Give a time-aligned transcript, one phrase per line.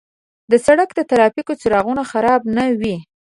[0.51, 2.95] د سړک د ترافیک څراغونه خراب نه وي.